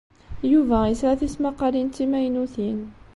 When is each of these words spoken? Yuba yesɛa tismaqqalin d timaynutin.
Yuba 0.51 0.77
yesɛa 0.89 1.15
tismaqqalin 1.19 1.87
d 1.89 1.93
timaynutin. 1.95 2.79